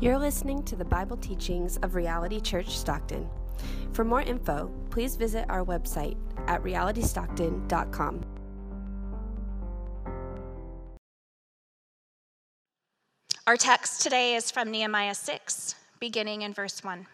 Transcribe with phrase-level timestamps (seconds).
[0.00, 3.28] You're listening to the Bible teachings of Reality Church Stockton.
[3.92, 6.16] For more info, please visit our website
[6.48, 8.24] at realitystockton.com.
[13.46, 17.06] Our text today is from Nehemiah 6, beginning in verse 1.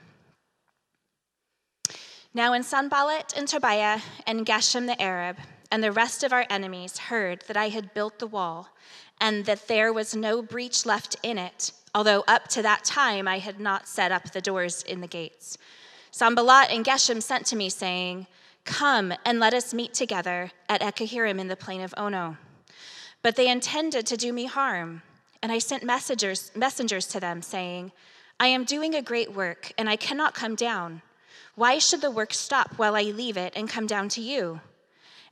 [2.33, 5.37] Now, when Sanballat and Tobiah and Geshem the Arab
[5.70, 8.70] and the rest of our enemies heard that I had built the wall
[9.20, 13.39] and that there was no breach left in it, although up to that time I
[13.39, 15.59] had not set up the doors in the gates.
[16.11, 18.27] Sanballat and Geshem sent to me, saying,
[18.65, 22.37] Come and let us meet together at Hakkephirim in the plain of Ono.
[23.23, 25.03] But they intended to do me harm,
[25.43, 27.93] and I sent messengers, messengers to them, saying,
[28.38, 31.02] I am doing a great work, and I cannot come down.
[31.55, 34.61] Why should the work stop while I leave it and come down to you?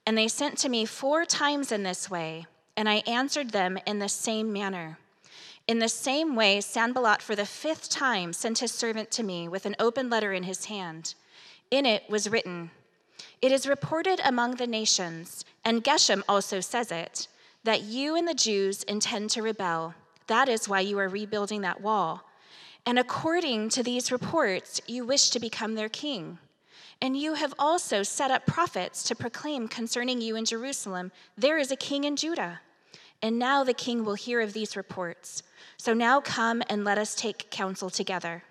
[0.07, 2.47] And they sent to me four times in this way
[2.79, 4.99] and I answered them in the same manner.
[5.69, 9.67] In the same way, Sanballat for the fifth time sent his servant to me with
[9.67, 11.15] an open letter in his hand.
[11.71, 12.71] In it was written,
[13.43, 17.29] It is reported among the nations, and Geshem also says it,
[17.65, 19.95] that you and the Jews intend to rebel.
[20.27, 22.23] That is why you are rebuilding that wall.
[22.87, 26.39] And according to these reports, you wish to become their king.
[27.03, 31.71] And you have also set up prophets to proclaim concerning you in Jerusalem, There is
[31.71, 32.61] a king in Judah.
[33.23, 35.43] And now the king will hear of these reports.
[35.77, 38.45] So now come and let us take counsel together.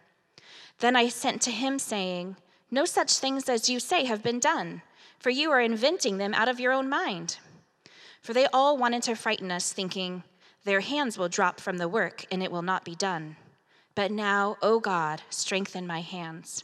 [0.80, 2.36] Then I sent to him, saying,
[2.70, 4.82] No such things as you say have been done,
[5.20, 7.38] for you are inventing them out of your own mind.
[8.22, 10.24] For they all wanted to frighten us, thinking,
[10.66, 13.38] Their hands will drop from the work, and it will not be done.
[13.96, 16.64] But now, O God, strengthen my hands.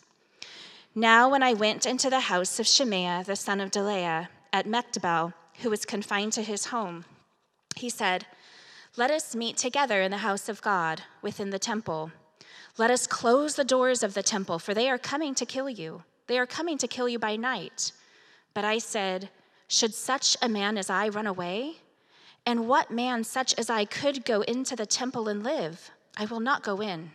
[0.94, 5.34] Now, when I went into the house of Shemaiah, the son of Delaiah, at Mehetabel,
[5.62, 7.06] who was confined to his home,
[7.78, 8.26] he said,
[8.98, 12.12] Let us meet together in the house of God within the temple.
[12.78, 16.04] Let us close the doors of the temple, for they are coming to kill you.
[16.28, 17.92] They are coming to kill you by night.
[18.54, 19.30] But I said,
[19.68, 21.78] Should such a man as I run away?
[22.46, 25.92] And what man such as I could go into the temple and live?
[26.18, 27.12] I will not go in.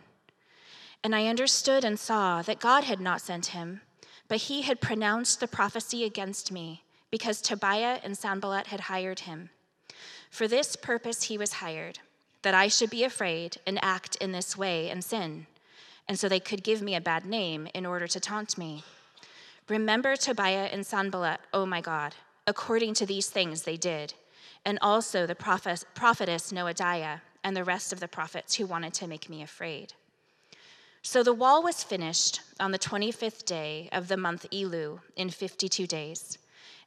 [1.03, 3.81] And I understood and saw that God had not sent him,
[4.27, 9.49] but he had pronounced the prophecy against me, because Tobiah and Sanballat had hired him.
[10.29, 11.99] For this purpose he was hired,
[12.41, 15.47] that I should be afraid and act in this way and sin,
[16.07, 18.83] and so they could give me a bad name in order to taunt me.
[19.67, 22.15] Remember Tobiah and Sanballat, O oh my God,
[22.47, 24.13] according to these things they did,
[24.65, 29.07] and also the prophet, prophetess Noadiah and the rest of the prophets who wanted to
[29.07, 29.93] make me afraid.
[31.01, 35.87] So the wall was finished on the 25th day of the month Elul in 52
[35.87, 36.37] days.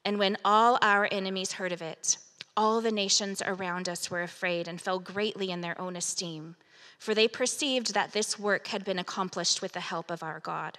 [0.05, 2.19] And when all our enemies heard of it,
[2.57, 6.57] all the nations around us were afraid and fell greatly in their own esteem,
[6.99, 10.79] for they perceived that this work had been accomplished with the help of our God.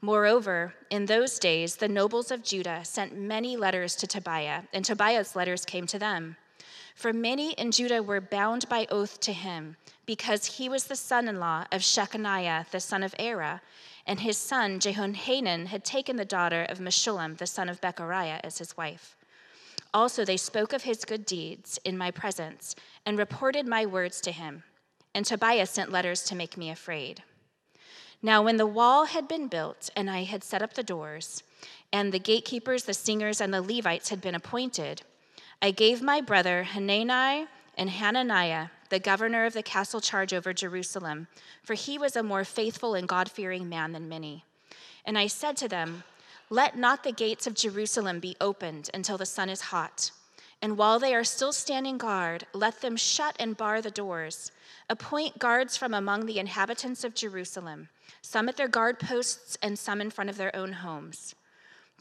[0.00, 5.34] Moreover, in those days, the nobles of Judah sent many letters to Tobiah, and Tobiah's
[5.34, 6.36] letters came to them.
[6.94, 9.76] For many in Judah were bound by oath to him,
[10.06, 13.60] because he was the son in law of Shechaniah, the son of Arah,
[14.06, 18.58] and his son Jehohanan had taken the daughter of Meshullam, the son of Berechiah, as
[18.58, 19.17] his wife.
[19.94, 22.74] Also, they spoke of his good deeds in my presence
[23.06, 24.62] and reported my words to him.
[25.14, 27.22] And Tobiah sent letters to make me afraid.
[28.20, 31.42] Now, when the wall had been built and I had set up the doors,
[31.92, 35.02] and the gatekeepers, the singers, and the Levites had been appointed,
[35.62, 41.28] I gave my brother Hanani and Hananiah, the governor of the castle charge over Jerusalem,
[41.62, 44.44] for he was a more faithful and God fearing man than many.
[45.04, 46.04] And I said to them,
[46.50, 50.10] let not the gates of Jerusalem be opened until the sun is hot.
[50.60, 54.50] And while they are still standing guard, let them shut and bar the doors.
[54.90, 57.88] Appoint guards from among the inhabitants of Jerusalem,
[58.22, 61.34] some at their guard posts and some in front of their own homes.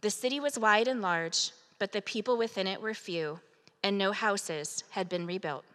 [0.02, 3.40] The city was wide and large, but the people within it were few,
[3.84, 5.66] and no houses had been rebuilt.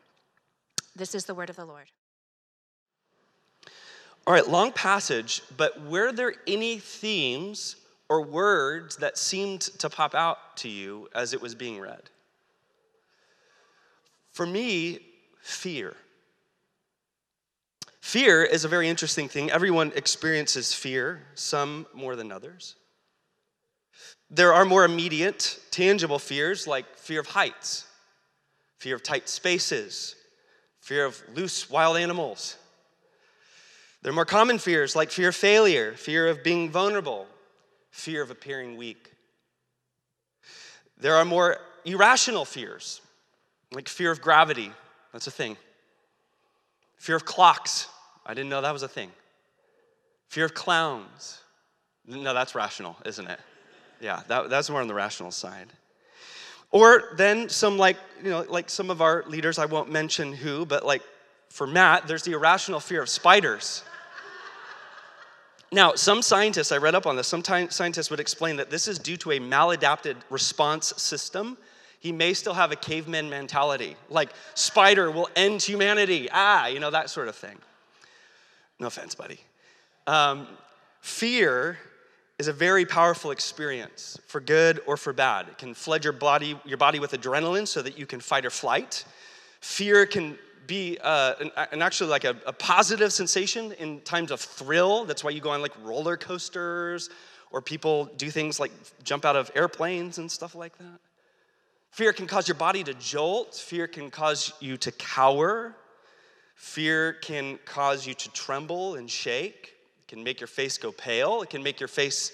[0.97, 1.87] This is the word of the Lord.
[4.27, 7.77] All right, long passage, but were there any themes
[8.09, 12.11] or words that seemed to pop out to you as it was being read?
[14.33, 15.01] For me,
[15.41, 15.95] fear.
[18.01, 19.51] Fear is a very interesting thing.
[19.51, 22.75] Everyone experiences fear, some more than others.
[24.31, 27.87] There are more immediate, tangible fears like fear of heights,
[28.79, 30.17] fear of tight spaces,
[30.81, 32.57] fear of loose wild animals.
[34.03, 37.27] There are more common fears like fear of failure, fear of being vulnerable,
[37.93, 39.13] fear of appearing weak.
[40.99, 43.01] There are more irrational fears,
[43.71, 44.73] like fear of gravity.
[45.13, 45.57] That's a thing.
[46.97, 47.89] Fear of clocks.
[48.27, 49.11] I didn't know that was a thing.
[50.29, 51.41] Fear of clowns.
[52.07, 53.39] No, that's rational, isn't it?
[54.01, 55.69] Yeah, that, that's more on the rational side.
[56.71, 60.65] Or then some like, you know, like some of our leaders, I won't mention who,
[60.65, 61.03] but like
[61.51, 63.85] for Matt, there's the irrational fear of spiders.
[65.75, 68.99] Now, some scientists, I read up on this, some scientists would explain that this is
[68.99, 71.57] due to a maladapted response system.
[71.99, 76.91] He may still have a caveman mentality, like spider will end humanity, ah, you know,
[76.91, 77.57] that sort of thing.
[78.79, 79.41] No offense, buddy.
[80.07, 80.47] Um,
[81.01, 81.79] fear
[82.39, 85.49] is a very powerful experience for good or for bad.
[85.49, 88.51] It can flood your body, your body with adrenaline so that you can fight or
[88.51, 89.05] flight.
[89.61, 90.37] Fear can
[90.67, 95.05] be uh, an, an, actually like a, a positive sensation in times of thrill.
[95.05, 97.11] That's why you go on like roller coasters
[97.51, 98.73] or people do things like
[99.05, 101.01] jump out of airplanes and stuff like that.
[101.91, 103.55] Fear can cause your body to jolt.
[103.55, 105.77] Fear can cause you to cower.
[106.55, 109.75] Fear can cause you to tremble and shake.
[110.01, 111.43] It can make your face go pale.
[111.43, 112.33] It can make your face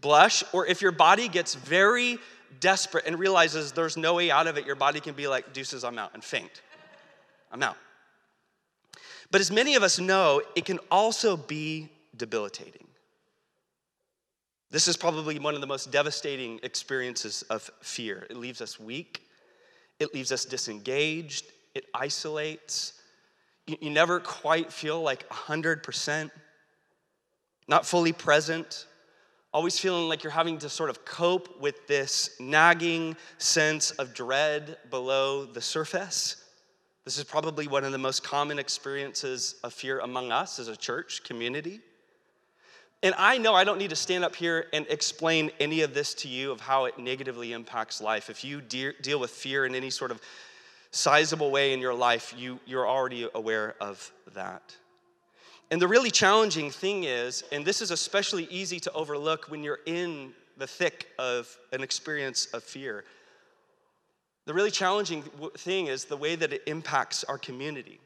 [0.00, 0.44] blush.
[0.52, 2.18] Or if your body gets very
[2.60, 5.82] desperate and realizes there's no way out of it, your body can be like, deuces,
[5.82, 6.62] I'm out, and faint.
[7.50, 7.76] I'm out.
[9.30, 12.86] But as many of us know, it can also be debilitating.
[14.70, 18.26] This is probably one of the most devastating experiences of fear.
[18.30, 19.22] It leaves us weak,
[19.98, 22.94] it leaves us disengaged, it isolates.
[23.66, 26.30] You, you never quite feel like 100%,
[27.68, 28.86] not fully present,
[29.52, 34.76] always feeling like you're having to sort of cope with this nagging sense of dread
[34.88, 36.36] below the surface.
[37.04, 40.76] This is probably one of the most common experiences of fear among us as a
[40.76, 41.80] church community.
[43.02, 46.12] And I know I don't need to stand up here and explain any of this
[46.14, 48.28] to you of how it negatively impacts life.
[48.28, 50.20] If you de- deal with fear in any sort of
[50.90, 54.76] sizable way in your life, you, you're already aware of that.
[55.70, 59.80] And the really challenging thing is, and this is especially easy to overlook when you're
[59.86, 63.04] in the thick of an experience of fear,
[64.50, 65.22] the really challenging
[65.58, 68.00] thing is the way that it impacts our community.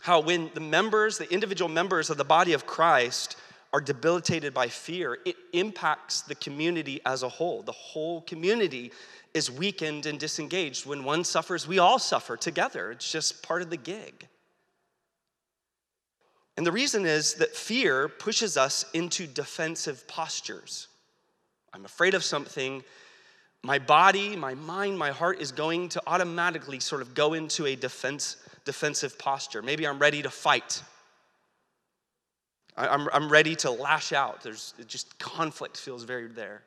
[0.00, 3.36] How, when the members, the individual members of the body of Christ,
[3.74, 7.60] are debilitated by fear, it impacts the community as a whole.
[7.60, 8.92] The whole community
[9.34, 10.86] is weakened and disengaged.
[10.86, 12.92] When one suffers, we all suffer together.
[12.92, 14.26] It's just part of the gig.
[16.56, 20.88] And the reason is that fear pushes us into defensive postures.
[21.74, 22.82] I'm afraid of something,
[23.66, 27.74] my body, my mind, my heart is going to automatically sort of go into a
[27.74, 29.60] defense, defensive posture.
[29.60, 30.84] Maybe I'm ready to fight.
[32.76, 34.44] I'm, I'm ready to lash out.
[34.44, 36.62] There's just conflict feels very there.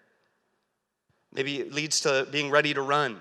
[1.32, 3.18] Maybe it leads to being ready to run.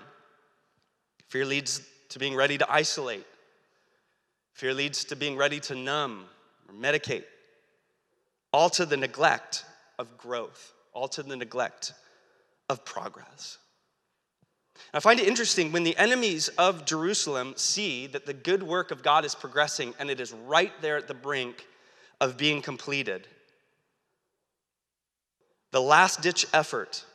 [1.29, 3.25] Fear leads to being ready to isolate.
[4.55, 6.25] Fear leads to being ready to numb
[6.67, 7.23] or medicate.
[8.51, 9.63] All to the neglect
[9.97, 11.93] of growth, all to the neglect
[12.67, 13.57] of progress.
[14.93, 19.03] I find it interesting when the enemies of Jerusalem see that the good work of
[19.03, 21.67] God is progressing and it is right there at the brink
[22.19, 23.27] of being completed.
[25.71, 27.05] The last ditch effort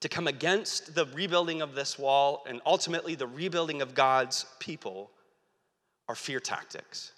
[0.00, 5.10] to come against the rebuilding of this wall and ultimately the rebuilding of God's people
[6.08, 7.13] are fear tactics.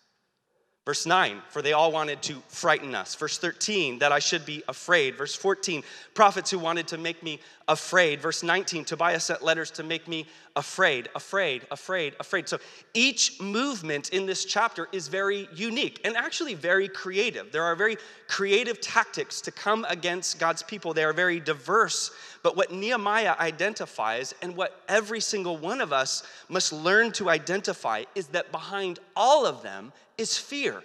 [0.86, 3.16] Verse 9, for they all wanted to frighten us.
[3.16, 5.16] Verse 13, that I should be afraid.
[5.16, 5.82] Verse 14,
[6.14, 8.20] prophets who wanted to make me afraid.
[8.20, 12.48] Verse 19, Tobiah sent letters to make me afraid, afraid, afraid, afraid.
[12.48, 12.58] So
[12.94, 17.50] each movement in this chapter is very unique and actually very creative.
[17.50, 17.96] There are very
[18.28, 22.12] creative tactics to come against God's people, they are very diverse.
[22.46, 28.04] But what Nehemiah identifies and what every single one of us must learn to identify
[28.14, 30.80] is that behind all of them is fear.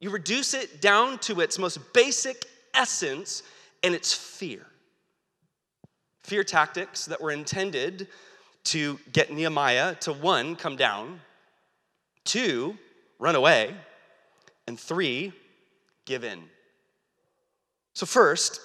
[0.00, 3.42] You reduce it down to its most basic essence,
[3.82, 4.64] and it's fear.
[6.22, 8.08] Fear tactics that were intended
[8.64, 11.20] to get Nehemiah to one, come down,
[12.24, 12.74] two,
[13.18, 13.74] run away,
[14.66, 15.34] and three,
[16.06, 16.40] give in.
[17.92, 18.62] So, first,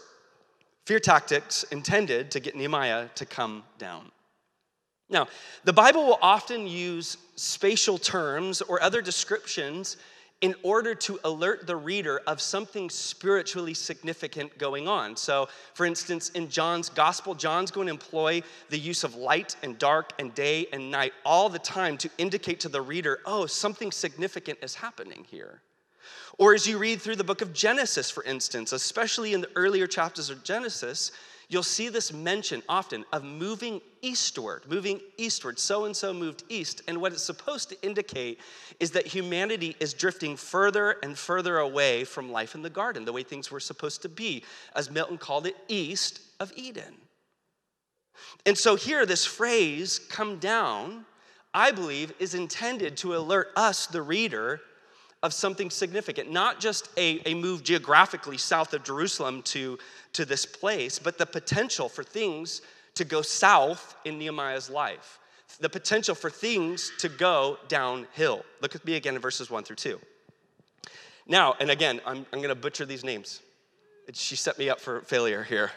[0.86, 4.12] fear tactics intended to get Nehemiah to come down.
[5.10, 5.28] Now,
[5.64, 9.98] the Bible will often use spatial terms or other descriptions
[10.42, 15.16] in order to alert the reader of something spiritually significant going on.
[15.16, 19.78] So, for instance, in John's gospel, John's going to employ the use of light and
[19.78, 23.92] dark and day and night all the time to indicate to the reader, oh, something
[23.92, 25.62] significant is happening here.
[26.38, 29.88] Or as you read through the book of Genesis, for instance, especially in the earlier
[29.88, 31.12] chapters of Genesis,
[31.48, 35.60] you'll see this mention often of moving eastward, moving eastward.
[35.60, 36.82] So and so moved east.
[36.88, 38.40] And what it's supposed to indicate
[38.80, 43.14] is that humanity is drifting further and further away from life in the garden, the
[43.14, 44.44] way things were supposed to be,
[44.76, 46.96] as Milton called it, east of Eden.
[48.46, 51.06] And so here, this phrase, come down,
[51.54, 54.62] I believe, is intended to alert us, the reader,
[55.26, 59.78] of something significant, not just a, a move geographically south of Jerusalem to,
[60.14, 62.62] to this place, but the potential for things
[62.96, 65.20] to go south in Nehemiah's life,
[65.60, 68.46] the potential for things to go downhill.
[68.62, 70.00] Look with me again in verses one through two.
[71.28, 73.42] Now, and again, I'm, I'm going to butcher these names.
[74.14, 75.72] She set me up for failure here.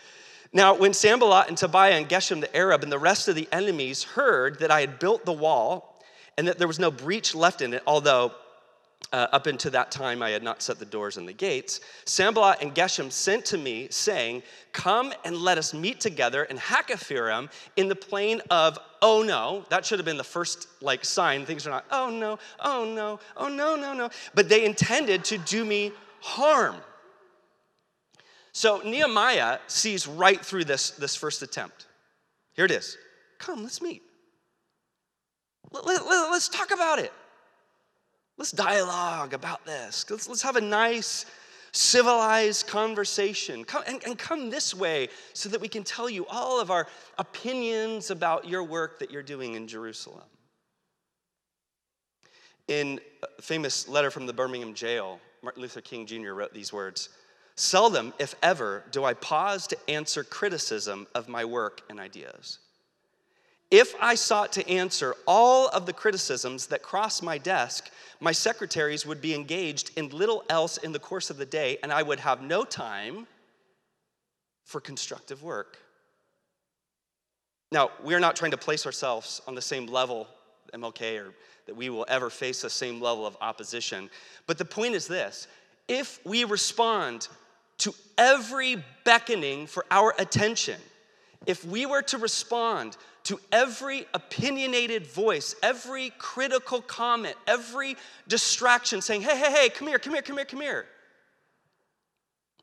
[0.52, 4.02] now, when Sanballat and Tobiah and Geshem the Arab and the rest of the enemies
[4.02, 6.02] heard that I had built the wall
[6.38, 8.32] and that there was no breach left in it, although
[9.12, 11.80] uh, up until that time, I had not set the doors and the gates.
[12.04, 14.42] Sanballat and Geshem sent to me, saying,
[14.72, 19.64] Come and let us meet together in Hakkephirim in the plain of oh no.
[19.68, 21.46] That should have been the first like sign.
[21.46, 24.10] Things are not, oh no, oh no, oh no, no, no.
[24.34, 26.76] But they intended to do me harm.
[28.52, 31.86] So Nehemiah sees right through this, this first attempt.
[32.54, 32.96] Here it is.
[33.38, 34.02] Come, let's meet.
[35.72, 37.12] Let, let, let's talk about it.
[38.36, 40.04] Let's dialogue about this.
[40.10, 41.26] Let's, let's have a nice,
[41.72, 43.64] civilized conversation.
[43.64, 46.88] Come, and, and come this way so that we can tell you all of our
[47.18, 50.24] opinions about your work that you're doing in Jerusalem.
[52.66, 56.32] In a famous letter from the Birmingham jail, Martin Luther King Jr.
[56.32, 57.10] wrote these words
[57.56, 62.58] Seldom, if ever, do I pause to answer criticism of my work and ideas.
[63.70, 67.90] If I sought to answer all of the criticisms that cross my desk,
[68.20, 71.92] my secretaries would be engaged in little else in the course of the day, and
[71.92, 73.26] I would have no time
[74.64, 75.78] for constructive work.
[77.72, 80.28] Now, we're not trying to place ourselves on the same level,
[80.72, 81.34] MLK, or
[81.66, 84.10] that we will ever face the same level of opposition.
[84.46, 85.48] But the point is this
[85.88, 87.28] if we respond
[87.78, 90.80] to every beckoning for our attention,
[91.46, 97.96] if we were to respond to every opinionated voice, every critical comment, every
[98.28, 100.86] distraction saying, hey, hey, hey, come here, come here, come here, come here,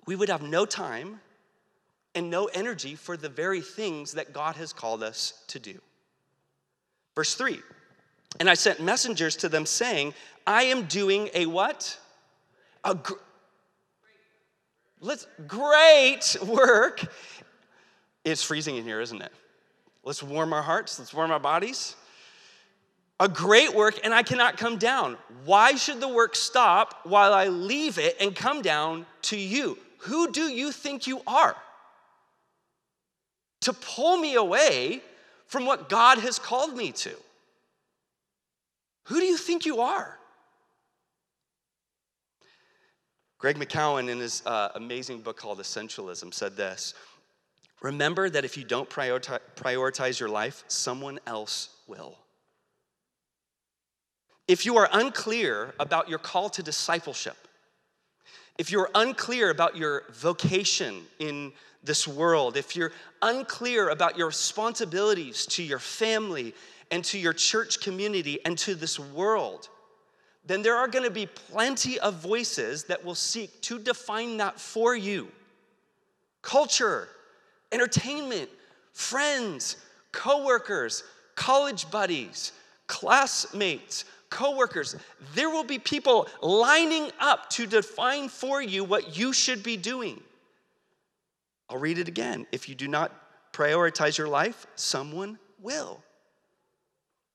[0.05, 1.19] we would have no time
[2.15, 5.79] and no energy for the very things that God has called us to do.
[7.15, 7.59] Verse 3
[8.39, 10.13] And I sent messengers to them saying,
[10.45, 11.97] I am doing a what?
[12.83, 13.13] A gr-
[15.03, 17.11] Let's, great work.
[18.23, 19.31] It's freezing in here, isn't it?
[20.03, 21.95] Let's warm our hearts, let's warm our bodies.
[23.19, 25.15] A great work, and I cannot come down.
[25.45, 29.77] Why should the work stop while I leave it and come down to you?
[29.99, 31.55] Who do you think you are?
[33.61, 35.01] To pull me away
[35.45, 37.11] from what God has called me to.
[39.05, 40.17] Who do you think you are?
[43.37, 46.93] Greg McKeown, in his uh, amazing book called Essentialism, said this
[47.81, 52.17] Remember that if you don't prioritize your life, someone else will.
[54.47, 57.37] If you are unclear about your call to discipleship,
[58.57, 65.47] if you're unclear about your vocation in this world, if you're unclear about your responsibilities
[65.47, 66.53] to your family
[66.91, 69.69] and to your church community and to this world,
[70.45, 74.59] then there are going to be plenty of voices that will seek to define that
[74.59, 75.29] for you.
[76.41, 77.07] Culture,
[77.71, 78.49] entertainment,
[78.93, 79.77] friends,
[80.11, 81.03] coworkers,
[81.35, 82.51] college buddies,
[82.87, 84.95] classmates, coworkers.
[85.35, 90.21] There will be people lining up to define for you what you should be doing.
[91.69, 92.47] I'll read it again.
[92.51, 93.11] If you do not
[93.53, 96.01] prioritize your life, someone will.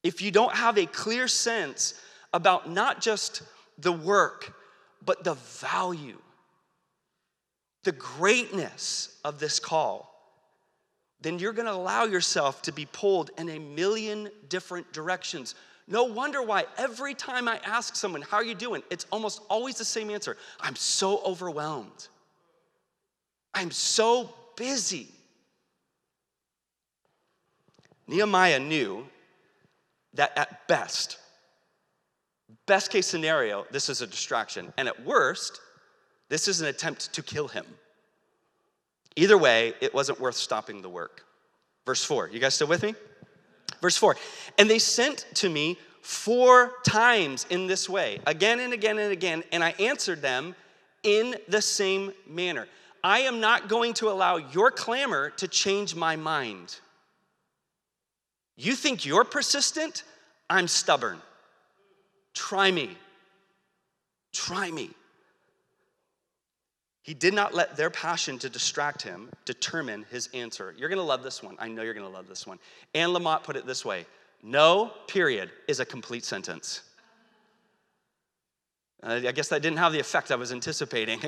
[0.03, 1.95] If you don't have a clear sense
[2.33, 3.43] about not just
[3.79, 4.55] the work,
[5.05, 6.19] but the value,
[7.85, 10.16] the greatness of this call,
[11.21, 15.55] then you're going to allow yourself to be pulled in a million different directions.
[15.89, 18.83] No wonder why every time I ask someone, How are you doing?
[18.91, 22.09] it's almost always the same answer I'm so overwhelmed.
[23.55, 25.09] I'm so busy.
[28.07, 29.07] Nehemiah knew
[30.15, 31.19] that at best,
[32.67, 34.73] best case scenario, this is a distraction.
[34.77, 35.61] And at worst,
[36.29, 37.65] this is an attempt to kill him.
[39.17, 41.25] Either way, it wasn't worth stopping the work.
[41.87, 42.95] Verse 4, you guys still with me?
[43.81, 44.17] Verse 4,
[44.59, 49.43] and they sent to me four times in this way, again and again and again,
[49.53, 50.55] and I answered them
[51.03, 52.69] in the same manner.
[53.03, 56.79] I am not going to allow your clamor to change my mind.
[58.57, 60.03] You think you're persistent?
[60.49, 61.19] I'm stubborn.
[62.35, 62.97] Try me.
[64.33, 64.91] Try me.
[67.07, 70.75] He did not let their passion to distract him determine his answer.
[70.77, 71.55] You're gonna love this one.
[71.61, 72.59] I know you're gonna love this one.
[72.95, 74.07] Anne Lamott put it this way
[74.43, 76.83] No, period, is a complete sentence.
[79.05, 81.21] I guess that didn't have the effect I was anticipating.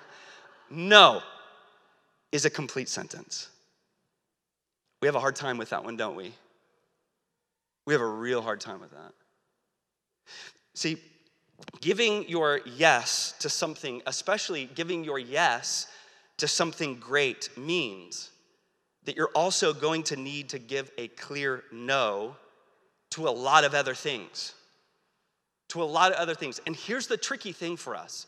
[0.70, 1.22] no
[2.32, 3.48] is a complete sentence.
[5.00, 6.34] We have a hard time with that one, don't we?
[7.86, 9.12] We have a real hard time with that.
[10.74, 10.96] See,
[11.80, 15.86] giving your yes to something, especially giving your yes
[16.38, 18.30] to something great, means
[19.04, 22.36] that you're also going to need to give a clear no
[23.10, 24.52] to a lot of other things.
[25.68, 26.60] To a lot of other things.
[26.66, 28.26] And here's the tricky thing for us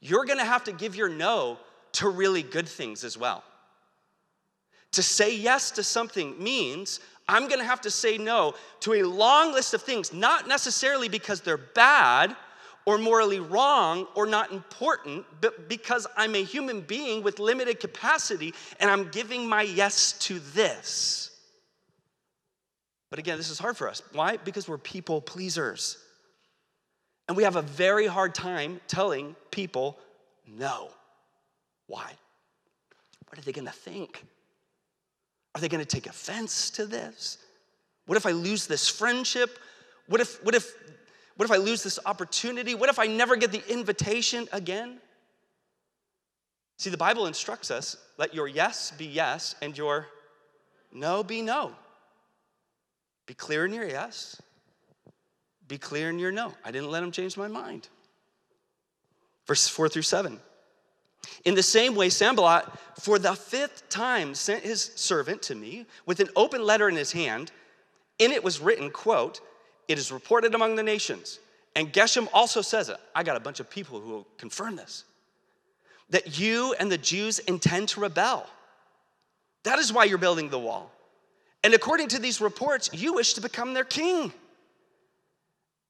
[0.00, 1.58] you're gonna have to give your no
[1.92, 3.44] to really good things as well.
[4.92, 9.52] To say yes to something means I'm gonna have to say no to a long
[9.52, 12.36] list of things, not necessarily because they're bad
[12.84, 18.54] or morally wrong or not important, but because I'm a human being with limited capacity
[18.80, 21.30] and I'm giving my yes to this.
[23.08, 24.02] But again, this is hard for us.
[24.12, 24.38] Why?
[24.38, 25.98] Because we're people pleasers.
[27.28, 29.98] And we have a very hard time telling people
[30.46, 30.90] no.
[31.86, 32.10] Why?
[33.28, 34.24] What are they gonna think?
[35.54, 37.38] Are they gonna take offense to this?
[38.06, 39.58] What if I lose this friendship?
[40.06, 40.72] What if, what if,
[41.36, 42.74] what if I lose this opportunity?
[42.74, 44.98] What if I never get the invitation again?
[46.78, 50.06] See, the Bible instructs us let your yes be yes and your
[50.92, 51.72] no be no.
[53.26, 54.40] Be clear in your yes,
[55.68, 56.52] be clear in your no.
[56.64, 57.88] I didn't let him change my mind.
[59.46, 60.40] Verses four through seven.
[61.44, 62.66] In the same way, Sanballat,
[63.00, 67.12] for the fifth time, sent his servant to me with an open letter in his
[67.12, 67.50] hand.
[68.18, 69.40] In it was written, quote,
[69.88, 71.40] It is reported among the nations.
[71.74, 72.98] And Geshem also says it.
[73.14, 75.04] I got a bunch of people who will confirm this.
[76.10, 78.46] That you and the Jews intend to rebel.
[79.64, 80.90] That is why you're building the wall.
[81.64, 84.32] And according to these reports, you wish to become their king.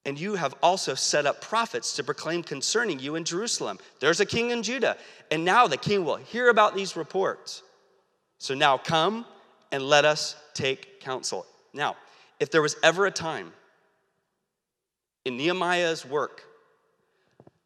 [0.05, 3.79] And you have also set up prophets to proclaim concerning you in Jerusalem.
[3.99, 4.97] There's a king in Judah.
[5.31, 7.63] And now the king will hear about these reports.
[8.37, 9.25] So now come
[9.71, 11.45] and let us take counsel.
[11.73, 11.95] Now,
[12.39, 13.53] if there was ever a time
[15.23, 16.43] in Nehemiah's work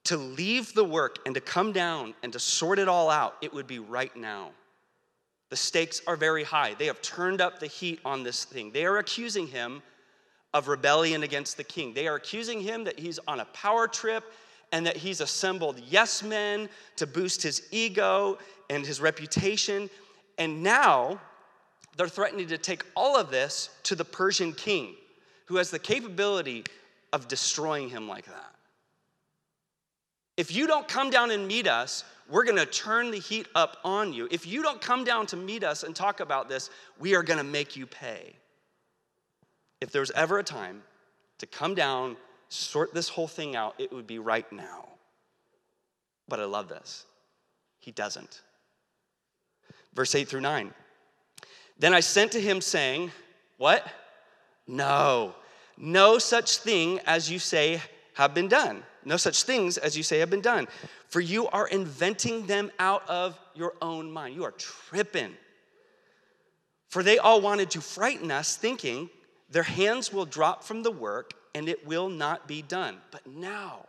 [0.04, 3.52] to leave the work and to come down and to sort it all out, it
[3.52, 4.52] would be right now.
[5.50, 6.76] The stakes are very high.
[6.76, 8.72] They have turned up the heat on this thing.
[8.72, 9.82] They are accusing him
[10.58, 11.94] of rebellion against the king.
[11.94, 14.34] They are accusing him that he's on a power trip
[14.72, 18.40] and that he's assembled yes men to boost his ego
[18.72, 19.88] and his reputation.
[20.40, 21.22] And now
[21.96, 24.96] they're threatening to take all of this to the Persian king,
[25.46, 26.64] who has the capability
[27.14, 28.56] of destroying him like that.
[30.38, 34.12] If you don't come down and meet us, we're gonna turn the heat up on
[34.12, 34.28] you.
[34.32, 37.44] If you don't come down to meet us and talk about this, we are gonna
[37.44, 38.36] make you pay
[39.82, 40.84] if there was ever a time
[41.40, 42.18] to come down,
[42.50, 44.88] sort this whole thing out, it would be right now.
[46.28, 47.06] But I love this.
[47.80, 48.42] He doesn't.
[49.94, 50.74] Verse 8 through 9.
[51.80, 53.12] Then I sent to him, saying,
[53.58, 53.86] What?
[54.68, 55.36] No,
[55.78, 57.82] no such thing as you say
[58.16, 58.84] have been done.
[59.06, 60.68] No such things as you say have been done.
[61.08, 64.36] For you are inventing them out of your own mind.
[64.36, 65.34] You are tripping.
[66.90, 69.10] For they all wanted to frighten us, thinking
[69.50, 72.98] their hands will drop from the work and it will not be done.
[73.12, 73.86] But now,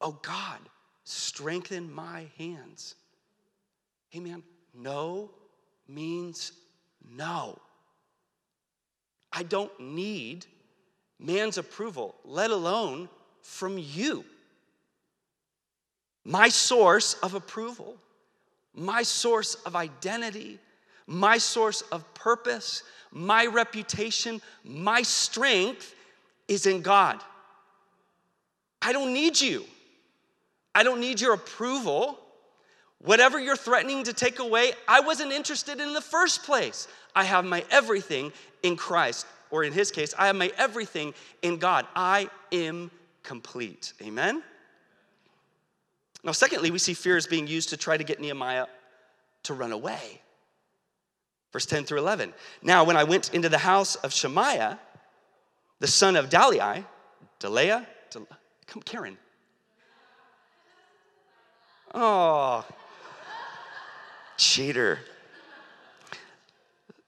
[0.00, 0.58] oh God,
[1.04, 2.94] strengthen my hands.
[4.14, 4.42] Amen.
[4.74, 5.30] No
[5.88, 6.52] means
[7.16, 7.58] no.
[9.32, 10.46] I don't need
[11.18, 13.08] man's approval, let alone
[13.42, 14.24] from you.
[16.24, 17.96] My source of approval,
[18.74, 20.58] my source of identity,
[21.06, 22.82] my source of purpose,
[23.16, 25.94] my reputation, my strength
[26.48, 27.18] is in God.
[28.82, 29.64] I don't need you.
[30.74, 32.18] I don't need your approval.
[32.98, 36.88] Whatever you're threatening to take away, I wasn't interested in the first place.
[37.14, 41.56] I have my everything in Christ, or in his case, I have my everything in
[41.56, 41.86] God.
[41.96, 42.90] I am
[43.22, 43.94] complete.
[44.02, 44.42] Amen?
[46.22, 48.66] Now, secondly, we see fear as being used to try to get Nehemiah
[49.44, 50.20] to run away.
[51.52, 52.32] Verse 10 through 11.
[52.62, 54.78] Now, when I went into the house of Shemaiah,
[55.80, 56.84] the son of Delea,
[57.40, 58.28] Del-
[58.66, 59.18] come, Karen.
[61.94, 62.64] Oh,
[64.36, 64.98] cheater.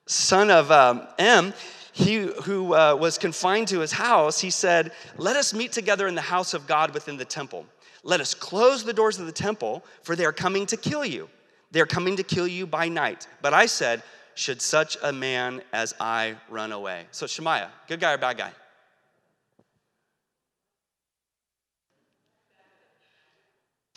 [0.06, 1.52] Son of um, M,
[1.92, 6.14] he who uh, was confined to his house, he said, Let us meet together in
[6.14, 7.66] the house of God within the temple.
[8.02, 11.28] Let us close the doors of the temple, for they are coming to kill you.
[11.70, 13.26] They are coming to kill you by night.
[13.42, 14.02] But I said,
[14.38, 17.06] Should such a man as I run away?
[17.10, 18.52] So, Shemaiah, good guy or bad guy?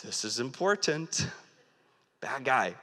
[0.04, 1.27] This is important.
[2.21, 2.73] Bad guy.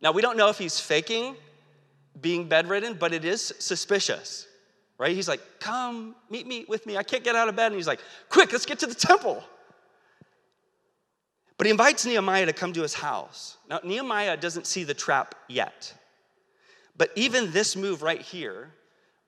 [0.00, 1.36] Now, we don't know if he's faking
[2.20, 4.48] being bedridden, but it is suspicious,
[4.98, 5.14] right?
[5.14, 6.96] He's like, Come, meet me with me.
[6.96, 7.66] I can't get out of bed.
[7.66, 9.44] And he's like, Quick, let's get to the temple.
[11.58, 13.56] But he invites Nehemiah to come to his house.
[13.70, 15.94] Now, Nehemiah doesn't see the trap yet.
[16.96, 18.70] But even this move right here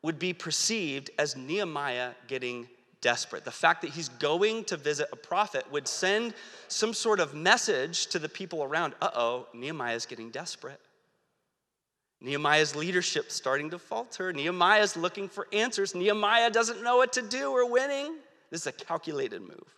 [0.02, 2.68] would be perceived as Nehemiah getting
[3.00, 3.44] desperate.
[3.44, 6.35] The fact that he's going to visit a prophet would send
[6.68, 10.81] some sort of message to the people around uh oh, Nehemiah's getting desperate.
[12.20, 14.33] Nehemiah's leadership starting to falter.
[14.33, 15.94] Nehemiah's looking for answers.
[15.94, 17.52] Nehemiah doesn't know what to do.
[17.52, 18.16] We're winning.
[18.50, 19.74] This is a calculated move.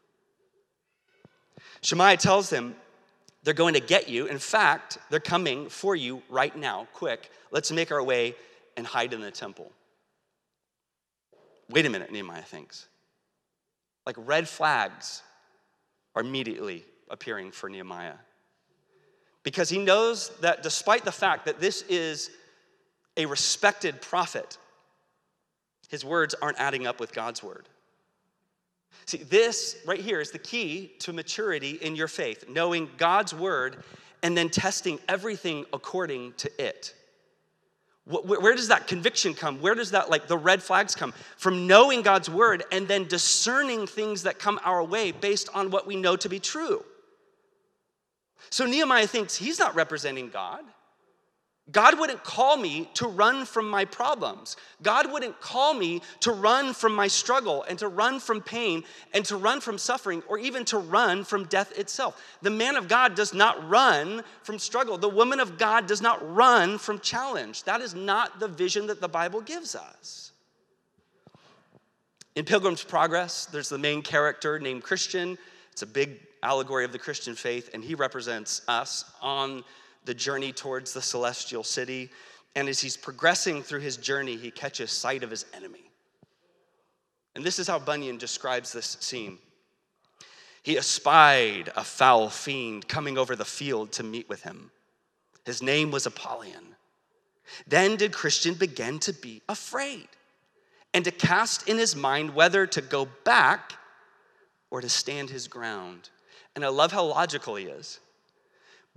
[1.82, 2.74] Shemaiah tells them
[3.48, 4.26] they're going to get you.
[4.26, 6.86] In fact, they're coming for you right now.
[6.92, 8.34] Quick, let's make our way
[8.76, 9.72] and hide in the temple.
[11.70, 12.88] Wait a minute, Nehemiah thinks.
[14.04, 15.22] Like red flags
[16.14, 18.16] are immediately appearing for Nehemiah.
[19.44, 22.28] Because he knows that despite the fact that this is
[23.16, 24.58] a respected prophet,
[25.88, 27.66] his words aren't adding up with God's word.
[29.06, 33.82] See, this right here is the key to maturity in your faith, knowing God's word
[34.22, 36.94] and then testing everything according to it.
[38.06, 39.60] Where does that conviction come?
[39.60, 41.12] Where does that, like, the red flags come?
[41.36, 45.86] From knowing God's word and then discerning things that come our way based on what
[45.86, 46.82] we know to be true.
[48.50, 50.64] So Nehemiah thinks he's not representing God.
[51.70, 54.56] God wouldn't call me to run from my problems.
[54.82, 59.24] God wouldn't call me to run from my struggle and to run from pain and
[59.26, 62.22] to run from suffering or even to run from death itself.
[62.40, 64.96] The man of God does not run from struggle.
[64.96, 67.64] The woman of God does not run from challenge.
[67.64, 70.32] That is not the vision that the Bible gives us.
[72.34, 75.36] In Pilgrim's Progress, there's the main character named Christian.
[75.72, 79.64] It's a big allegory of the Christian faith, and he represents us on
[80.08, 82.08] the journey towards the celestial city.
[82.56, 85.90] And as he's progressing through his journey, he catches sight of his enemy.
[87.36, 89.36] And this is how Bunyan describes this scene.
[90.62, 94.70] He espied a foul fiend coming over the field to meet with him.
[95.44, 96.74] His name was Apollyon.
[97.66, 100.08] Then did Christian begin to be afraid
[100.94, 103.74] and to cast in his mind whether to go back
[104.70, 106.08] or to stand his ground.
[106.56, 108.00] And I love how logical he is.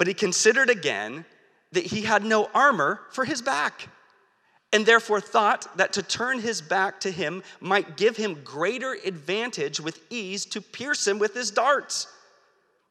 [0.02, 1.26] But he considered again
[1.74, 3.88] that he had no armor for his back,
[4.74, 9.80] and therefore thought that to turn his back to him might give him greater advantage
[9.80, 12.08] with ease to pierce him with his darts.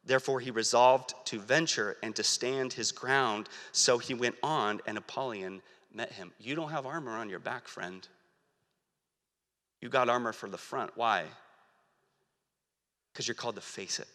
[0.04, 3.48] Therefore, he resolved to venture and to stand his ground.
[3.72, 6.30] So he went on, and Apollyon met him.
[6.38, 8.06] You don't have armor on your back, friend.
[9.80, 10.92] You got armor for the front.
[10.94, 11.24] Why?
[13.12, 14.06] Because you're called to face it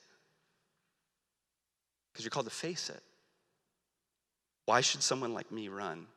[2.15, 3.03] because you're called to face it.
[4.67, 6.07] Why should someone like me run?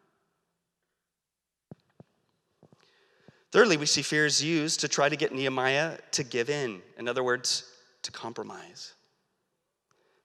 [3.50, 6.82] Thirdly, we see fears used to try to get Nehemiah to give in.
[6.98, 7.64] In other words,
[8.02, 8.92] to compromise.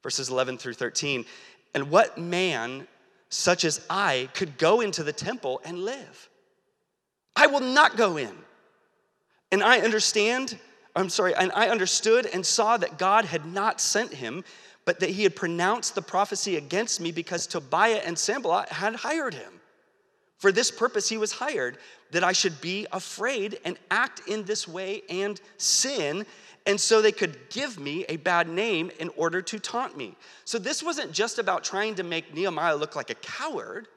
[0.04, 1.26] Verses 11 through 13.
[1.74, 2.88] And what man
[3.30, 6.30] such as I could go into the temple and live?
[7.36, 8.36] I will not go in.
[9.52, 10.56] And I understand,
[10.96, 14.44] I'm sorry, and I understood and saw that God had not sent him
[14.86, 19.34] but that he had pronounced the prophecy against me because Tobiah and Sanballat had hired
[19.34, 19.62] him.
[20.40, 21.78] For this purpose he was hired,
[22.12, 26.26] that I should be afraid and act in this way and sin,
[26.66, 30.16] and so they could give me a bad name in order to taunt me.
[30.46, 33.88] So this wasn't just about trying to make Nehemiah look like a coward.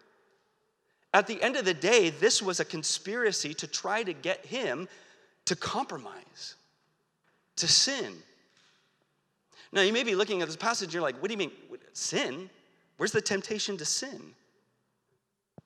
[1.13, 4.89] At the end of the day, this was a conspiracy to try to get him
[5.47, 6.57] to compromise,
[7.57, 8.15] to sin.
[9.77, 11.53] Now, you may be looking at this passage, you're like, what do you mean?
[11.93, 12.49] Sin?
[12.97, 14.33] Where's the temptation to sin?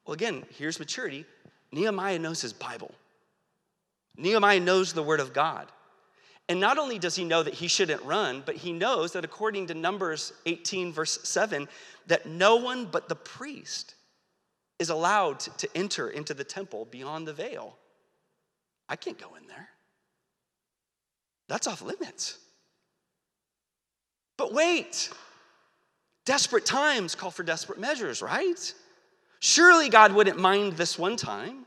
[0.05, 1.25] Well, again, here's maturity.
[1.71, 2.93] Nehemiah knows his Bible,
[4.17, 5.69] Nehemiah knows the Word of God.
[6.49, 9.69] And not only does he know that he shouldn't run, but he knows that according
[9.69, 11.69] to Numbers 18, verse 7,
[12.09, 13.95] that no one but the priest
[14.81, 17.77] is allowed to enter into the temple beyond the veil.
[18.89, 19.69] I can't go in there.
[21.47, 22.39] That's off limits.
[24.41, 25.11] But wait,
[26.25, 28.75] desperate times call for desperate measures, right?
[29.41, 31.67] Surely God wouldn't mind this one time.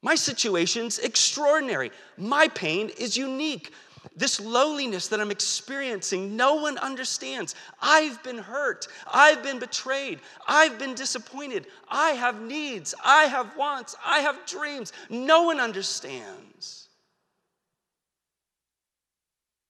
[0.00, 1.90] My situation's extraordinary.
[2.16, 3.74] My pain is unique.
[4.16, 7.54] This lowliness that I'm experiencing, no one understands.
[7.82, 8.88] I've been hurt.
[9.06, 10.20] I've been betrayed.
[10.46, 11.66] I've been disappointed.
[11.86, 12.94] I have needs.
[13.04, 13.94] I have wants.
[14.02, 14.94] I have dreams.
[15.10, 16.88] No one understands.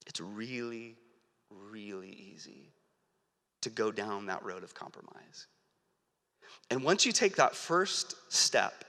[0.06, 0.94] It's really,
[1.78, 2.72] really easy
[3.62, 5.46] to go down that road of compromise.
[6.70, 8.84] And once you take that first step,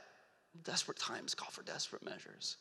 [0.63, 2.57] desperate times call for desperate measures.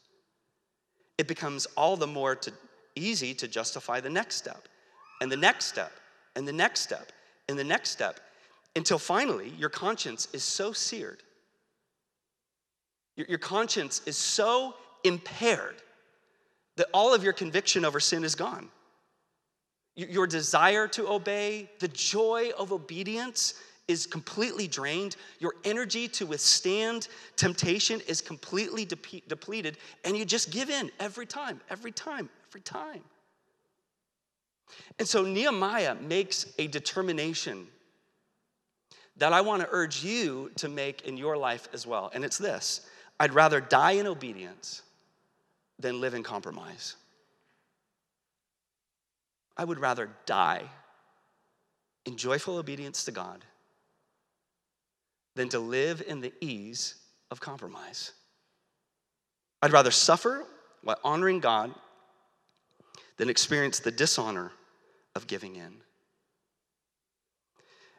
[1.17, 2.53] It becomes all the more to,
[2.95, 4.69] easy to justify the next step,
[5.21, 5.93] and the next step,
[6.37, 7.11] and the next step,
[7.49, 8.21] and the next step,
[8.77, 11.23] until finally your conscience is so seared.
[13.17, 15.77] Your, your conscience is so impaired
[16.77, 18.71] that all of your conviction over sin is gone.
[19.99, 23.55] Your, desire to obey, the joy of obedience,
[23.89, 30.53] is completely drained, your energy to withstand temptation is completely de- depleted, and you just
[30.53, 33.01] give in every time, every time, every time.
[35.01, 37.67] And so Nehemiah makes a determination
[39.17, 42.13] that I want to urge you to make in your life as well.
[42.15, 42.87] And it's this
[43.19, 44.83] I'd rather die in obedience
[45.81, 46.95] than live in compromise.
[49.59, 50.63] I would rather die
[52.07, 53.45] in joyful obedience to God
[55.35, 56.95] than to live in the ease
[57.31, 58.13] of compromise.
[59.61, 60.45] I'd rather suffer
[60.83, 61.75] while honoring God
[63.17, 64.53] than experience the dishonor
[65.15, 65.75] of giving in.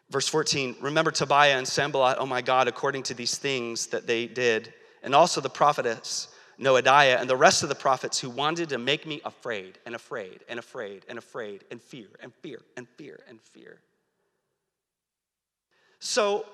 [0.09, 4.25] Verse 14, remember Tobiah and Sanballat, oh my God, according to these things that they
[4.25, 8.77] did, and also the prophetess Noadiah and the rest of the prophets who wanted to
[8.77, 13.19] make me afraid and afraid and afraid and afraid and fear and fear and fear
[13.29, 13.79] and fear.
[15.99, 16.45] So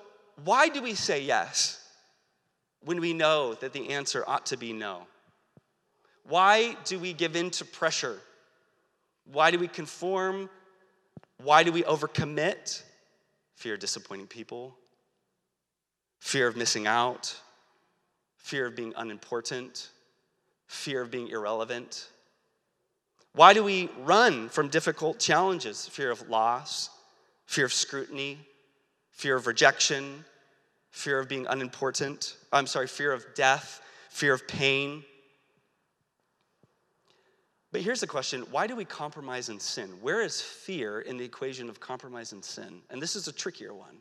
[0.44, 1.82] why do we say yes
[2.84, 5.06] when we know that the answer ought to be no?
[6.28, 8.18] Why do we give in to pressure?
[9.32, 10.48] Why do we conform?
[11.42, 12.82] Why do we overcommit?
[13.56, 14.76] Fear of disappointing people,
[16.20, 17.34] fear of missing out,
[18.36, 19.88] fear of being unimportant,
[20.66, 22.08] fear of being irrelevant.
[23.32, 25.86] Why do we run from difficult challenges?
[25.86, 26.90] Fear of loss,
[27.46, 28.38] fear of scrutiny,
[29.10, 30.24] fear of rejection,
[30.90, 32.36] fear of being unimportant.
[32.52, 35.04] I'm sorry, fear of death, fear of pain.
[37.72, 39.90] But here's the question why do we compromise in sin?
[40.00, 42.80] Where is fear in the equation of compromise and sin?
[42.88, 43.98] And this is a trickier one.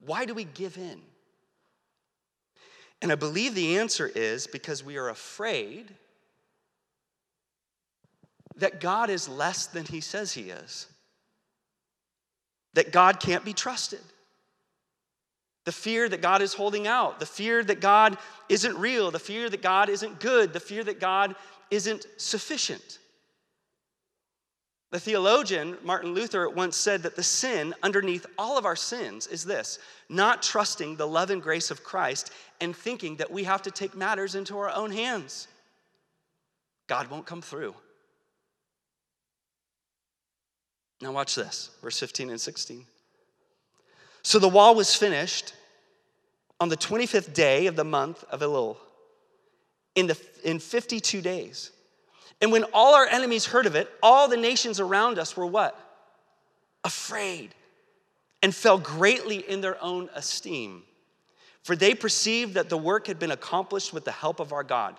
[0.00, 1.00] Why do we give in?
[3.02, 5.94] And I believe the answer is because we are afraid
[8.56, 10.86] that God is less than he says he is
[12.74, 14.00] that God can't be trusted.
[15.64, 19.48] The fear that God is holding out, the fear that God isn't real, the fear
[19.48, 21.34] that God isn't good, the fear that God
[21.70, 22.98] isn't sufficient.
[24.94, 29.44] The theologian Martin Luther once said that the sin underneath all of our sins is
[29.44, 32.30] this not trusting the love and grace of Christ
[32.60, 35.48] and thinking that we have to take matters into our own hands.
[36.86, 37.74] God won't come through.
[41.00, 42.86] Now, watch this, verse 15 and 16.
[44.22, 45.54] So the wall was finished
[46.60, 48.76] on the 25th day of the month of Elul
[49.96, 51.72] in, the, in 52 days.
[52.44, 55.80] And when all our enemies heard of it, all the nations around us were what?
[56.84, 57.54] Afraid
[58.42, 60.82] and fell greatly in their own esteem.
[61.62, 64.94] For they perceived that the work had been accomplished with the help of our God.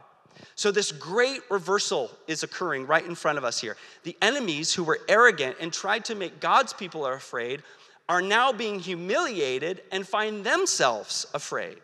[0.55, 3.77] So, this great reversal is occurring right in front of us here.
[4.01, 7.62] The enemies who were arrogant and tried to make God's people afraid
[8.10, 11.77] are now being humiliated and find themselves afraid.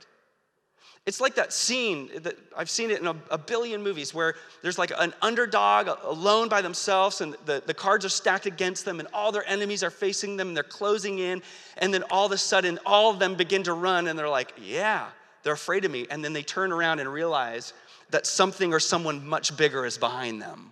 [1.08, 4.78] It's like that scene that I've seen it in a, a, billion movies where there's
[4.78, 9.10] like an underdog alone by themselves and the, the cards are stacked against them and
[9.12, 11.42] all their enemies are facing them and they're closing in.
[11.78, 14.54] And then all of a sudden, all of them begin to run and they're like,
[14.62, 15.08] yeah,
[15.42, 16.06] they're afraid of me.
[16.12, 17.74] And then they turn around and realize
[18.12, 20.72] that something or someone much bigger is behind them.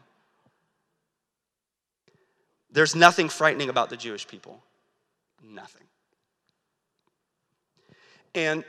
[2.71, 4.61] There's nothing frightening about the Jewish people.
[5.43, 5.87] Nothing.
[8.35, 8.63] And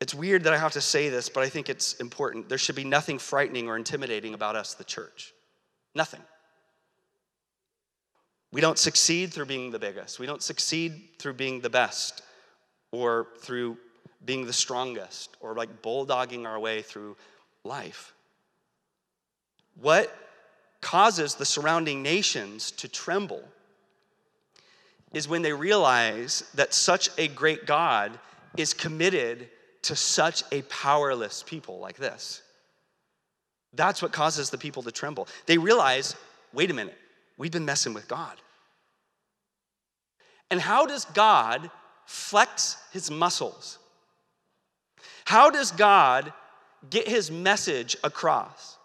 [0.00, 2.48] it's weird that I have to say this, but I think it's important.
[2.48, 5.34] There should be nothing frightening or intimidating about us, the church.
[5.94, 6.20] Nothing.
[8.52, 10.18] We don't succeed through being the biggest.
[10.18, 12.22] We don't succeed through being the best
[12.92, 13.76] or through
[14.24, 17.16] being the strongest or like bulldogging our way through
[17.64, 18.14] life.
[19.80, 20.14] What
[20.80, 23.42] causes the surrounding nations to tremble
[25.12, 28.18] is when they realize that such a great God
[28.56, 29.48] is committed
[29.88, 32.42] to such a powerless people like this.
[33.72, 35.28] That's what causes the people to tremble.
[35.46, 36.14] They realize
[36.52, 36.96] wait a minute,
[37.38, 38.36] we've been messing with God.
[40.50, 41.70] And how does God
[42.06, 43.78] flex his muscles?
[45.24, 46.32] How does God
[46.88, 48.76] get his message across?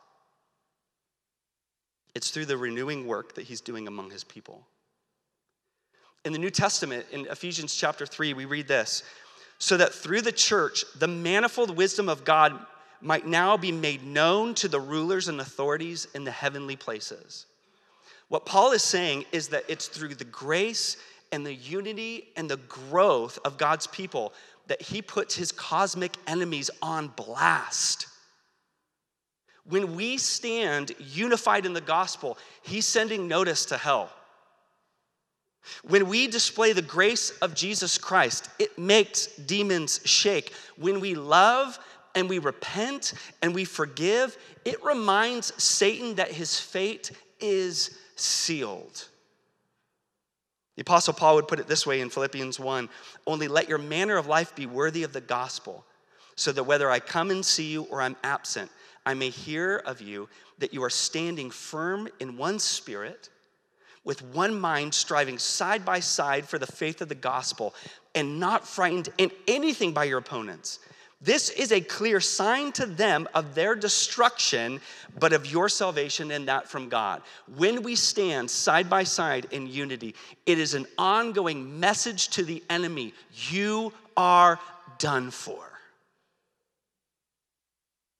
[2.15, 4.65] It's through the renewing work that he's doing among his people.
[6.23, 9.03] In the New Testament, in Ephesians chapter 3, we read this
[9.63, 12.53] so that through the church, the manifold wisdom of God
[12.99, 17.45] might now be made known to the rulers and authorities in the heavenly places.
[18.27, 20.97] What Paul is saying is that it's through the grace
[21.31, 24.33] and the unity and the growth of God's people
[24.67, 28.07] that he puts his cosmic enemies on blast.
[29.63, 34.11] When we stand unified in the gospel, he's sending notice to hell.
[35.83, 40.53] When we display the grace of Jesus Christ, it makes demons shake.
[40.77, 41.79] When we love
[42.15, 49.07] and we repent and we forgive, it reminds Satan that his fate is sealed.
[50.75, 52.89] The Apostle Paul would put it this way in Philippians 1
[53.27, 55.85] Only let your manner of life be worthy of the gospel,
[56.35, 58.71] so that whether I come and see you or I'm absent,
[59.05, 63.29] I may hear of you that you are standing firm in one spirit,
[64.03, 67.73] with one mind, striving side by side for the faith of the gospel,
[68.15, 70.79] and not frightened in anything by your opponents
[71.23, 74.81] this is a clear sign to them of their destruction,
[75.17, 77.21] but of your salvation and that from God.
[77.55, 82.61] When we stand side by side in unity, it is an ongoing message to the
[82.69, 83.13] enemy
[83.49, 84.59] you are
[84.97, 85.63] done for.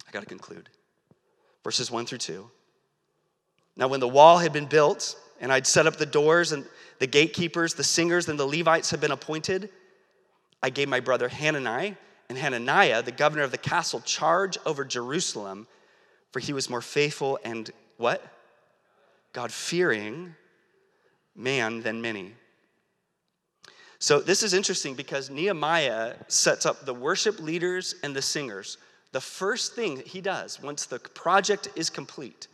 [0.08, 0.70] I got to conclude.
[1.62, 2.50] Verses 1 through 2.
[3.76, 6.66] Now, when the wall had been built, and I'd set up the doors, and
[7.00, 9.70] the gatekeepers, the singers, and the Levites had been appointed,
[10.64, 11.98] I gave my brother Hanani
[12.30, 15.68] and Hananiah, the governor of the castle, charge over Jerusalem,
[16.32, 18.26] for he was more faithful and what?
[19.34, 20.34] God fearing
[21.36, 22.32] man than many.
[24.00, 28.78] So this is interesting because Nehemiah sets up the worship leaders and the singers.
[29.12, 32.48] The first thing he does once the project is complete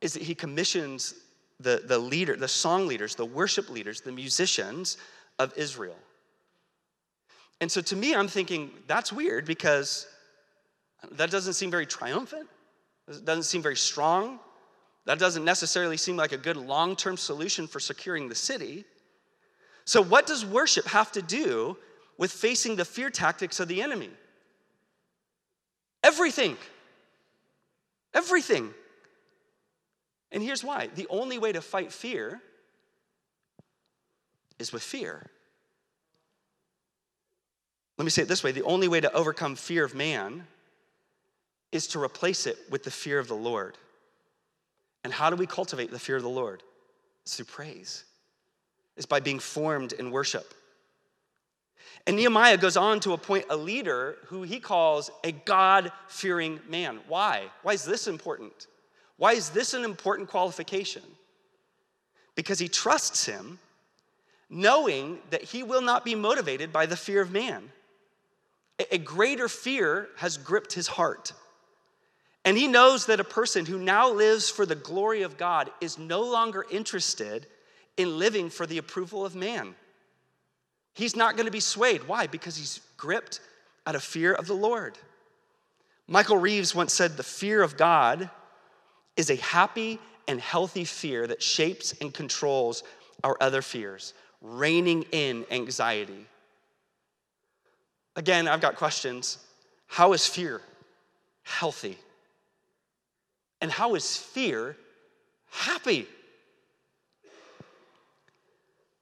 [0.00, 1.14] is that he commissions
[1.60, 4.96] the, the leader, the song leaders, the worship leaders, the musicians
[5.38, 5.96] of Israel.
[7.60, 10.06] And so to me, I'm thinking, that's weird because
[11.12, 12.48] that doesn't seem very triumphant.
[13.08, 14.38] It doesn't seem very strong.
[15.06, 18.84] That doesn't necessarily seem like a good long term solution for securing the city.
[19.84, 21.76] So, what does worship have to do
[22.16, 24.10] with facing the fear tactics of the enemy?
[26.02, 26.56] Everything.
[28.14, 28.72] Everything.
[30.34, 32.42] And here's why the only way to fight fear
[34.58, 35.30] is with fear.
[37.96, 40.44] Let me say it this way the only way to overcome fear of man
[41.70, 43.78] is to replace it with the fear of the Lord.
[45.04, 46.62] And how do we cultivate the fear of the Lord?
[47.22, 48.04] It's through praise,
[48.96, 50.52] it's by being formed in worship.
[52.06, 56.98] And Nehemiah goes on to appoint a leader who he calls a God fearing man.
[57.06, 57.44] Why?
[57.62, 58.66] Why is this important?
[59.16, 61.02] Why is this an important qualification?
[62.34, 63.58] Because he trusts him,
[64.50, 67.70] knowing that he will not be motivated by the fear of man.
[68.90, 71.32] A greater fear has gripped his heart.
[72.44, 75.98] And he knows that a person who now lives for the glory of God is
[75.98, 77.46] no longer interested
[77.96, 79.74] in living for the approval of man.
[80.94, 82.06] He's not going to be swayed.
[82.06, 82.26] Why?
[82.26, 83.40] Because he's gripped
[83.86, 84.98] out of fear of the Lord.
[86.06, 88.28] Michael Reeves once said, The fear of God
[89.16, 92.82] is a happy and healthy fear that shapes and controls
[93.22, 96.26] our other fears, reining in anxiety.
[98.16, 99.38] Again, I've got questions.
[99.86, 100.60] How is fear
[101.42, 101.98] healthy?
[103.60, 104.76] And how is fear
[105.50, 106.06] happy?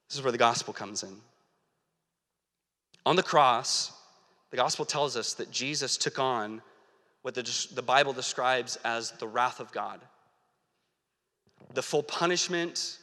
[0.09, 1.15] This is where the gospel comes in.
[3.05, 3.91] On the cross,
[4.51, 6.61] the gospel tells us that Jesus took on
[7.23, 9.99] what the, the Bible describes as the wrath of God.
[11.73, 12.99] The full punishment,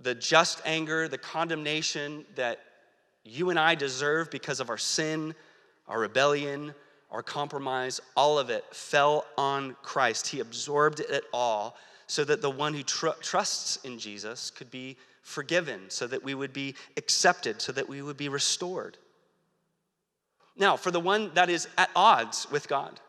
[0.00, 2.60] the just anger, the condemnation that
[3.24, 5.34] you and I deserve because of our sin,
[5.88, 6.74] our rebellion,
[7.10, 10.26] our compromise, all of it fell on Christ.
[10.26, 11.76] He absorbed it all
[12.08, 16.34] so that the one who tr- trusts in Jesus could be forgiven, so that we
[16.34, 18.96] would be accepted, so that we would be restored.
[20.56, 23.00] Now, for the one that is at odds with God,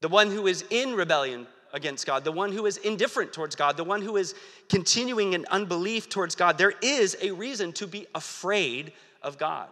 [0.00, 3.76] the one who is in rebellion against God, the one who is indifferent towards God,
[3.76, 4.34] the one who is
[4.68, 8.92] continuing in unbelief towards God, there is a reason to be afraid
[9.22, 9.68] of God,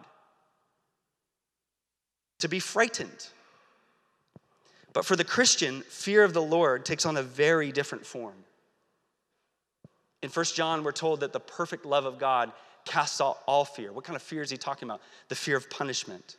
[2.39, 3.27] to be frightened.
[4.93, 8.35] But for the Christian, fear of the Lord takes on a very different form.
[10.21, 12.51] In 1 John, we're told that the perfect love of God
[12.85, 13.91] casts out all fear.
[13.91, 15.01] What kind of fear is he talking about?
[15.27, 16.37] The fear of punishment,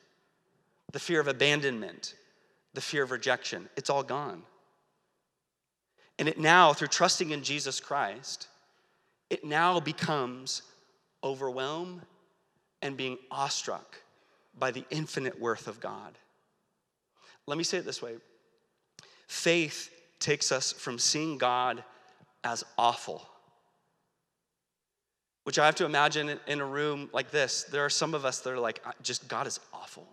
[0.93, 2.15] the fear of abandonment,
[2.75, 3.69] the fear of rejection.
[3.77, 4.43] It's all gone.
[6.19, 8.49] And it now, through trusting in Jesus Christ,
[9.31, 10.63] it now becomes
[11.25, 12.03] overwhelmed
[12.83, 13.97] and being awestruck
[14.59, 16.19] by the infinite worth of God.
[17.47, 18.17] Let me say it this way
[19.29, 21.83] faith takes us from seeing God
[22.45, 23.27] as awful,
[25.45, 27.65] which I have to imagine in a room like this.
[27.65, 30.07] There are some of us that are like, just God is awful.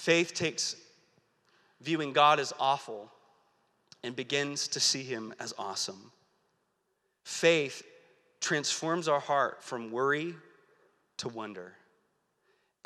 [0.00, 0.76] Faith takes
[1.82, 3.12] viewing God as awful
[4.02, 6.10] and begins to see him as awesome.
[7.22, 7.82] Faith
[8.40, 10.34] transforms our heart from worry
[11.18, 11.74] to wonder.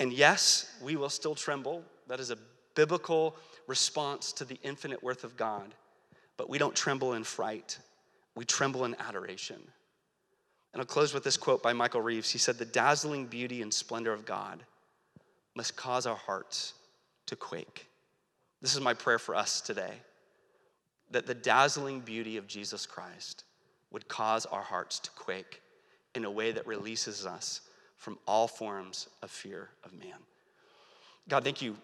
[0.01, 1.85] And yes, we will still tremble.
[2.09, 2.39] That is a
[2.75, 3.37] biblical
[3.69, 5.73] response to the infinite worth of God.
[6.37, 7.79] But we don't tremble in fright,
[8.35, 9.63] we tremble in adoration.
[10.73, 12.33] And I'll close with this quote by Michael Reeves.
[12.33, 14.65] He said, The dazzling beauty and splendor of God
[15.55, 16.75] must cause our hearts
[17.27, 17.89] to quake.
[18.61, 19.93] This is my prayer for us today
[21.11, 23.45] that the dazzling beauty of Jesus Christ
[23.91, 25.61] would cause our hearts to quake
[26.15, 27.61] in a way that releases us
[27.97, 30.19] from all forms of fear of man.
[31.29, 31.77] God, thank you